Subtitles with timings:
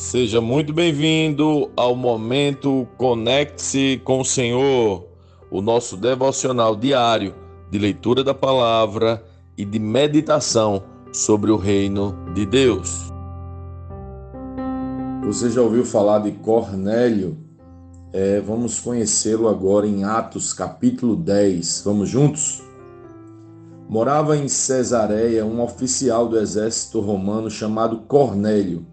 [0.00, 5.06] Seja muito bem-vindo ao momento Conecte-se com o Senhor,
[5.50, 7.34] o nosso devocional diário
[7.70, 9.22] de leitura da palavra
[9.58, 10.82] e de meditação
[11.12, 13.12] sobre o reino de Deus.
[15.22, 17.36] Você já ouviu falar de Cornélio?
[18.10, 21.82] É, vamos conhecê-lo agora em Atos capítulo 10.
[21.84, 22.62] Vamos juntos?
[23.86, 28.86] Morava em Cesareia um oficial do exército romano chamado Cornélio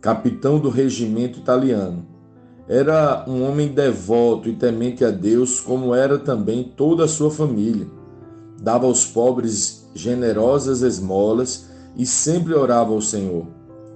[0.00, 2.06] capitão do regimento italiano.
[2.68, 7.86] Era um homem devoto e temente a Deus, como era também toda a sua família.
[8.60, 13.46] Dava aos pobres generosas esmolas e sempre orava ao Senhor.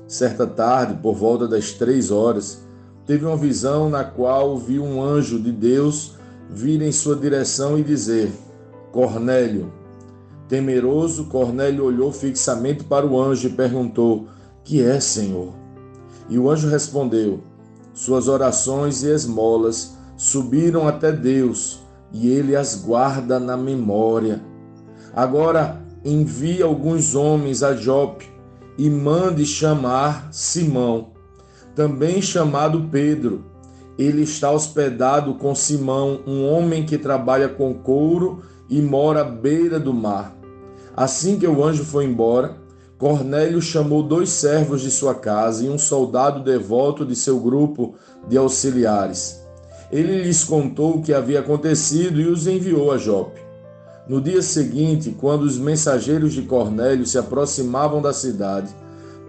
[0.06, 2.62] Certa tarde, por volta das três horas,
[3.06, 6.14] teve uma visão na qual viu um anjo de Deus
[6.48, 8.32] vir em sua direção e dizer:
[8.92, 9.72] Cornélio.
[10.48, 14.26] Temeroso, Cornélio olhou fixamente para o anjo e perguntou:
[14.64, 15.59] Que é, Senhor?
[16.30, 17.40] E o anjo respondeu:
[17.92, 21.80] Suas orações e esmolas subiram até Deus,
[22.12, 24.40] e ele as guarda na memória.
[25.14, 28.30] Agora envie alguns homens a Jope
[28.78, 31.08] e mande chamar Simão,
[31.74, 33.44] também chamado Pedro.
[33.98, 39.78] Ele está hospedado com Simão, um homem que trabalha com couro e mora à beira
[39.78, 40.34] do mar.
[40.96, 42.56] Assim que o anjo foi embora,
[43.00, 47.94] Cornélio chamou dois servos de sua casa e um soldado devoto de seu grupo
[48.28, 49.40] de auxiliares.
[49.90, 53.40] Ele lhes contou o que havia acontecido e os enviou a Jope.
[54.06, 58.68] No dia seguinte, quando os mensageiros de Cornélio se aproximavam da cidade,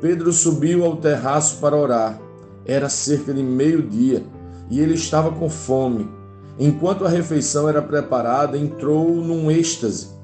[0.02, 2.19] Pedro subiu ao terraço para orar.
[2.66, 4.22] Era cerca de meio-dia
[4.69, 6.09] e ele estava com fome.
[6.59, 10.20] Enquanto a refeição era preparada, entrou num êxtase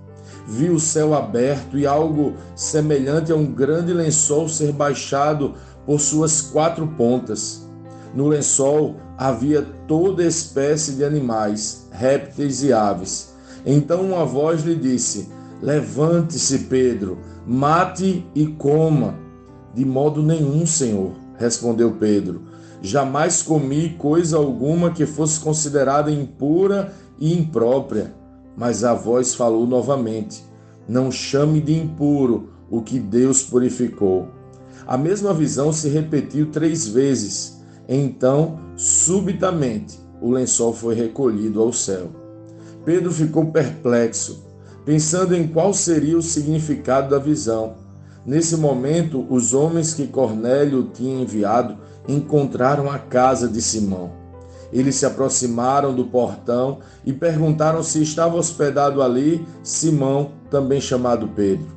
[0.47, 6.41] viu o céu aberto e algo semelhante a um grande lençol ser baixado por suas
[6.41, 7.67] quatro pontas.
[8.15, 13.35] No lençol havia toda espécie de animais, répteis e aves.
[13.65, 15.29] Então uma voz lhe disse:
[15.61, 19.15] Levante-se, Pedro, mate e coma.
[19.73, 22.43] De modo nenhum, Senhor, respondeu Pedro.
[22.81, 28.13] Jamais comi coisa alguma que fosse considerada impura e imprópria.
[28.57, 30.43] Mas a voz falou novamente:
[30.89, 34.29] Não chame de impuro o que Deus purificou.
[34.87, 37.61] A mesma visão se repetiu três vezes.
[37.87, 42.09] Então, subitamente, o lençol foi recolhido ao céu.
[42.83, 44.43] Pedro ficou perplexo,
[44.83, 47.75] pensando em qual seria o significado da visão.
[48.25, 54.11] Nesse momento, os homens que Cornélio tinha enviado encontraram a casa de Simão.
[54.71, 61.67] Eles se aproximaram do portão e perguntaram se estava hospedado ali Simão, também chamado Pedro.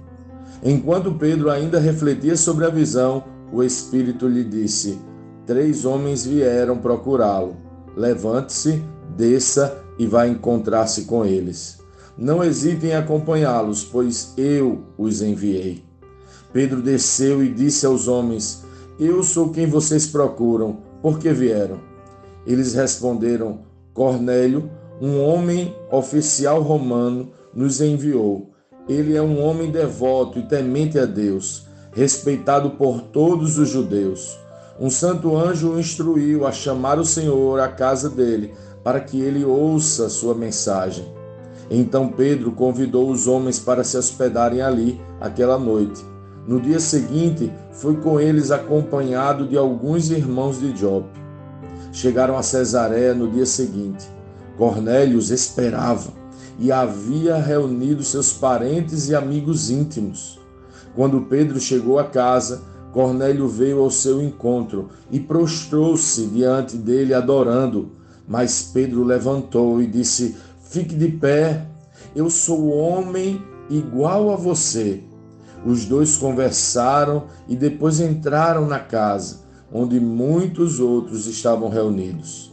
[0.63, 4.99] Enquanto Pedro ainda refletia sobre a visão, o Espírito lhe disse:
[5.47, 7.57] Três homens vieram procurá-lo.
[7.97, 8.83] Levante-se,
[9.17, 11.79] desça e vá encontrar-se com eles.
[12.17, 15.85] Não hesitem em acompanhá-los, pois eu os enviei.
[16.53, 18.65] Pedro desceu e disse aos homens:
[18.99, 20.79] Eu sou quem vocês procuram.
[21.01, 21.90] Por que vieram?
[22.47, 23.61] Eles responderam:
[23.93, 24.71] Cornélio,
[25.01, 28.51] um homem oficial romano, nos enviou.
[28.89, 34.39] Ele é um homem devoto e temente a Deus, respeitado por todos os judeus.
[34.79, 39.45] Um santo anjo o instruiu a chamar o Senhor à casa dele, para que ele
[39.45, 41.05] ouça sua mensagem.
[41.71, 46.03] Então Pedro convidou os homens para se hospedarem ali aquela noite.
[46.47, 51.20] No dia seguinte, foi com eles acompanhado de alguns irmãos de Jope
[51.93, 54.09] chegaram a Cesareia no dia seguinte.
[54.57, 56.13] Cornélio os esperava
[56.59, 60.39] e havia reunido seus parentes e amigos íntimos.
[60.95, 62.63] Quando Pedro chegou à casa,
[62.93, 67.93] Cornélio veio ao seu encontro e prostrou-se diante dele, adorando.
[68.29, 71.67] Mas Pedro levantou e disse: Fique de pé,
[72.15, 75.03] eu sou homem igual a você.
[75.65, 79.40] Os dois conversaram e depois entraram na casa
[79.73, 82.53] onde muitos outros estavam reunidos.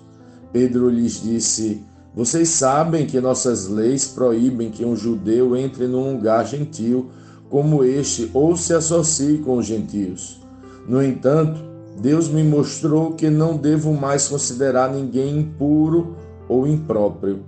[0.51, 1.83] Pedro lhes disse:
[2.15, 7.09] Vocês sabem que nossas leis proíbem que um judeu entre num lugar gentil
[7.49, 10.41] como este ou se associe com os gentios.
[10.87, 11.61] No entanto,
[11.99, 16.15] Deus me mostrou que não devo mais considerar ninguém impuro
[16.47, 17.43] ou impróprio.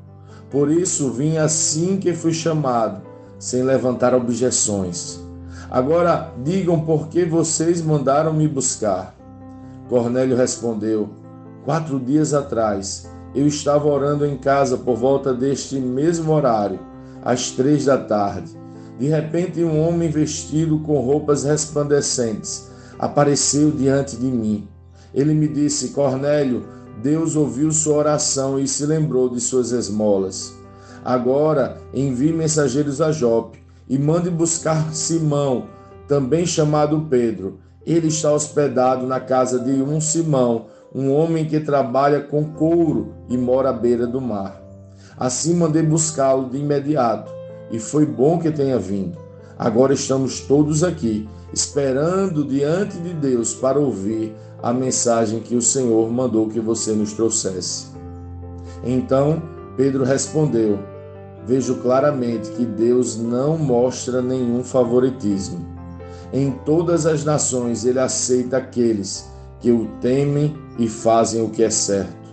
[0.50, 3.02] Por isso vim assim que fui chamado,
[3.38, 5.20] sem levantar objeções.
[5.70, 9.19] Agora digam por que vocês mandaram me buscar.
[9.90, 11.10] Cornélio respondeu:
[11.66, 16.80] Quatro dias atrás, eu estava orando em casa por volta deste mesmo horário,
[17.24, 18.58] às três da tarde.
[19.00, 22.70] De repente, um homem vestido com roupas resplandecentes
[23.00, 24.68] apareceu diante de mim.
[25.14, 26.66] Ele me disse: Cornélio,
[27.02, 30.54] Deus ouviu sua oração e se lembrou de suas esmolas.
[31.04, 35.68] Agora envie mensageiros a Jope e mande buscar Simão,
[36.08, 37.60] também chamado Pedro.
[37.90, 43.36] Ele está hospedado na casa de um Simão, um homem que trabalha com couro e
[43.36, 44.62] mora à beira do mar.
[45.18, 47.32] Assim mandei buscá-lo de imediato,
[47.72, 49.18] e foi bom que tenha vindo.
[49.58, 56.12] Agora estamos todos aqui, esperando diante de Deus para ouvir a mensagem que o Senhor
[56.12, 57.88] mandou que você nos trouxesse.
[58.84, 59.42] Então
[59.76, 60.78] Pedro respondeu:
[61.44, 65.79] Vejo claramente que Deus não mostra nenhum favoritismo.
[66.32, 69.30] Em todas as nações ele aceita aqueles
[69.60, 72.30] que o temem e fazem o que é certo.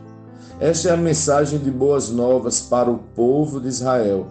[0.60, 4.26] Esta é a mensagem de boas novas para o povo de Israel.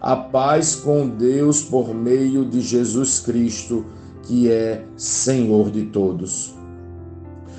[0.00, 3.84] A paz com Deus por meio de Jesus Cristo,
[4.22, 6.54] que é Senhor de todos.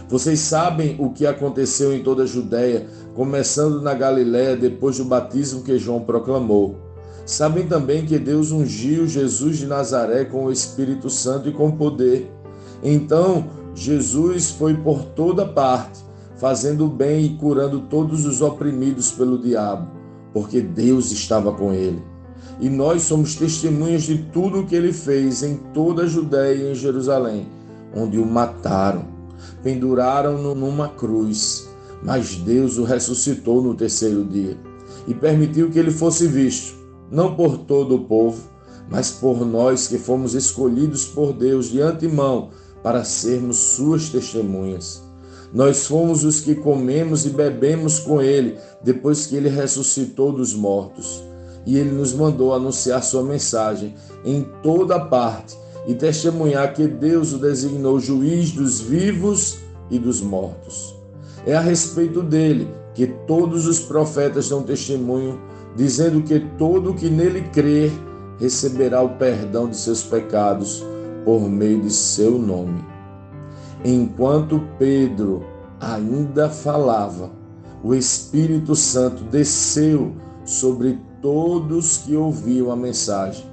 [0.09, 5.63] Vocês sabem o que aconteceu em toda a Judéia, começando na Galiléia depois do batismo
[5.63, 6.82] que João proclamou.
[7.25, 12.29] Sabem também que Deus ungiu Jesus de Nazaré com o Espírito Santo e com poder.
[12.83, 16.03] Então, Jesus foi por toda parte,
[16.35, 19.87] fazendo bem e curando todos os oprimidos pelo diabo,
[20.33, 22.03] porque Deus estava com ele.
[22.59, 26.71] E nós somos testemunhas de tudo o que ele fez em toda a Judéia e
[26.71, 27.47] em Jerusalém,
[27.95, 29.05] onde o mataram,
[29.63, 31.69] penduraram-no numa cruz,
[32.03, 34.57] mas Deus o ressuscitou no terceiro dia
[35.07, 38.41] e permitiu que ele fosse visto, não por todo o povo,
[38.89, 42.49] mas por nós que fomos escolhidos por Deus de antemão
[42.81, 45.01] para sermos suas testemunhas.
[45.53, 51.23] Nós fomos os que comemos e bebemos com ele depois que ele ressuscitou dos mortos.
[51.65, 53.93] E ele nos mandou anunciar sua mensagem
[54.25, 55.55] em toda parte
[55.87, 59.59] e testemunhar que Deus o designou juiz dos vivos
[59.91, 60.95] e dos mortos.
[61.45, 65.39] É a respeito dele que todos os profetas dão testemunho,
[65.75, 67.91] dizendo que todo o que nele crer
[68.39, 70.83] receberá o perdão de seus pecados
[71.23, 72.83] por meio de seu nome.
[73.83, 75.45] Enquanto Pedro
[75.79, 77.31] ainda falava,
[77.83, 80.13] o Espírito Santo desceu
[80.45, 83.45] sobre todos que ouviam a mensagem.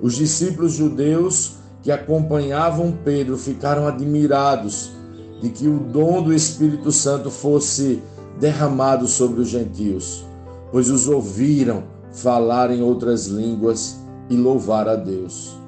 [0.00, 4.92] Os discípulos judeus que acompanhavam Pedro ficaram admirados
[5.40, 8.02] de que o dom do Espírito Santo fosse
[8.40, 10.24] derramado sobre os gentios,
[10.70, 13.98] pois os ouviram falar em outras línguas
[14.28, 15.58] e louvar a Deus.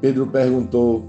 [0.00, 1.04] Pedro perguntou: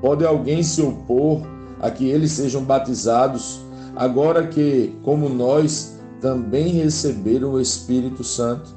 [0.00, 1.42] Pode alguém se opor
[1.80, 3.60] a que eles sejam batizados,
[3.96, 8.70] agora que, como nós, também receberam o Espírito Santo?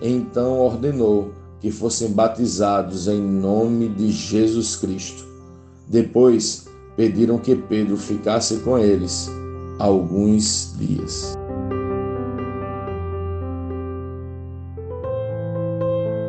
[0.00, 5.24] Então ordenou que fossem batizados em nome de Jesus Cristo.
[5.86, 6.66] Depois
[6.96, 9.30] pediram que Pedro ficasse com eles
[9.78, 11.38] alguns dias.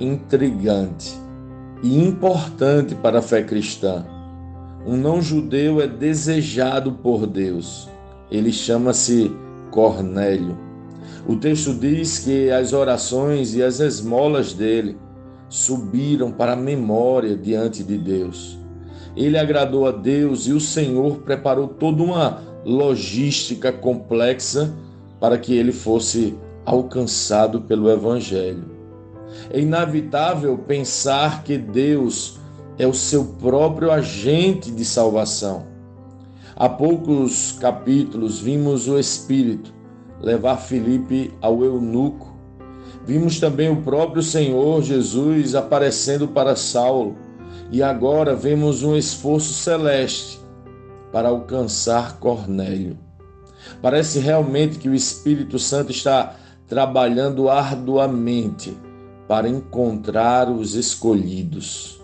[0.00, 1.18] intrigante
[1.82, 4.04] e importante para a fé cristã.
[4.86, 7.88] Um não-judeu é desejado por Deus.
[8.30, 9.30] Ele chama-se
[9.70, 10.56] Cornélio.
[11.26, 14.96] O texto diz que as orações e as esmolas dele
[15.48, 18.58] subiram para a memória diante de Deus.
[19.16, 24.74] Ele agradou a Deus e o Senhor preparou toda uma logística complexa
[25.20, 28.77] para que ele fosse alcançado pelo Evangelho.
[29.50, 32.38] É inevitável pensar que Deus
[32.78, 35.66] é o seu próprio agente de salvação.
[36.54, 39.72] Há poucos capítulos vimos o Espírito
[40.20, 42.36] levar Filipe ao eunuco.
[43.06, 47.16] Vimos também o próprio Senhor Jesus aparecendo para Saulo.
[47.70, 50.40] E agora vemos um esforço celeste
[51.12, 52.98] para alcançar Cornélio.
[53.80, 56.34] Parece realmente que o Espírito Santo está
[56.66, 58.76] trabalhando arduamente
[59.28, 62.00] para encontrar os escolhidos.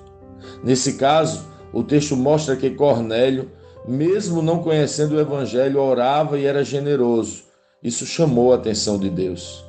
[0.63, 3.51] Nesse caso, o texto mostra que Cornélio,
[3.89, 7.45] mesmo não conhecendo o evangelho, orava e era generoso.
[7.83, 9.65] Isso chamou a atenção de Deus.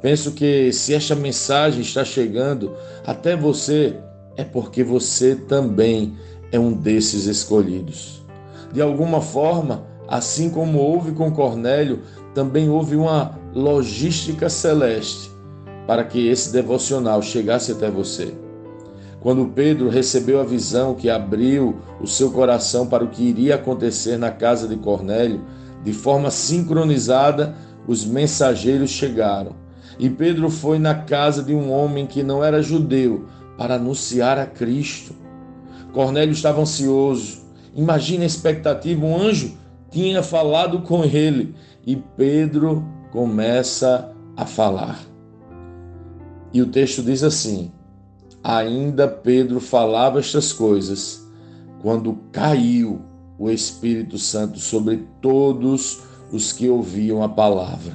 [0.00, 2.74] Penso que se esta mensagem está chegando
[3.06, 3.96] até você,
[4.36, 6.16] é porque você também
[6.50, 8.22] é um desses escolhidos.
[8.72, 12.02] De alguma forma, assim como houve com Cornélio,
[12.34, 15.35] também houve uma logística celeste
[15.86, 18.34] para que esse devocional chegasse até você.
[19.20, 24.16] Quando Pedro recebeu a visão que abriu o seu coração para o que iria acontecer
[24.16, 25.44] na casa de Cornélio,
[25.82, 27.54] de forma sincronizada,
[27.86, 29.52] os mensageiros chegaram.
[29.98, 33.26] E Pedro foi na casa de um homem que não era judeu
[33.56, 35.14] para anunciar a Cristo.
[35.92, 37.46] Cornélio estava ansioso.
[37.74, 39.56] Imagina a expectativa, um anjo
[39.90, 41.54] tinha falado com ele
[41.86, 45.15] e Pedro começa a falar.
[46.56, 47.70] E o texto diz assim:
[48.42, 51.22] Ainda Pedro falava estas coisas
[51.82, 53.02] quando caiu
[53.38, 56.00] o Espírito Santo sobre todos
[56.32, 57.92] os que ouviam a palavra.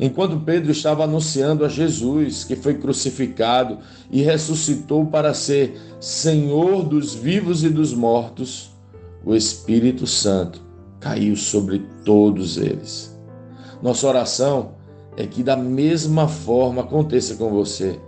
[0.00, 3.78] Enquanto Pedro estava anunciando a Jesus, que foi crucificado
[4.10, 8.72] e ressuscitou para ser Senhor dos vivos e dos mortos,
[9.24, 10.60] o Espírito Santo
[10.98, 13.16] caiu sobre todos eles.
[13.80, 14.77] Nossa oração
[15.18, 17.98] é que da mesma forma aconteça com você.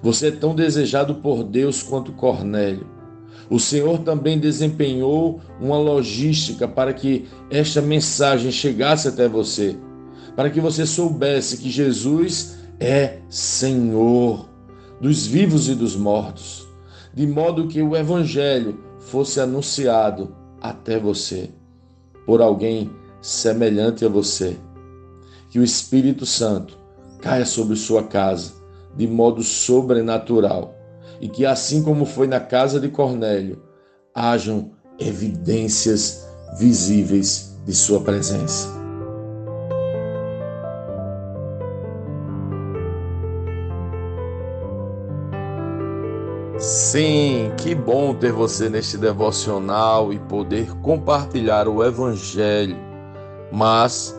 [0.00, 2.86] Você é tão desejado por Deus quanto Cornélio.
[3.50, 9.76] O Senhor também desempenhou uma logística para que esta mensagem chegasse até você,
[10.36, 14.48] para que você soubesse que Jesus é Senhor
[15.00, 16.64] dos vivos e dos mortos,
[17.12, 21.50] de modo que o Evangelho fosse anunciado até você
[22.24, 22.88] por alguém
[23.20, 24.56] semelhante a você.
[25.50, 26.78] Que o Espírito Santo
[27.20, 28.52] caia sobre sua casa
[28.96, 30.74] de modo sobrenatural
[31.20, 33.62] e que, assim como foi na casa de Cornélio,
[34.14, 36.26] hajam evidências
[36.58, 38.76] visíveis de sua presença.
[46.58, 52.76] Sim, que bom ter você neste devocional e poder compartilhar o Evangelho.
[53.52, 54.18] Mas,